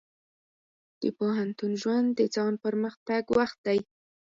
د 1.01 1.03
پوهنتون 1.17 1.71
ژوند 1.81 2.07
د 2.19 2.21
ځان 2.35 2.53
پرمختګ 2.65 3.23
وخت 3.37 3.57
دی. 3.67 3.79